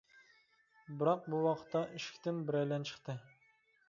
[1.01, 3.17] بىراق بۇ ۋاقىتتا، ئىشىكتىن بىرەيلەن چىقتى.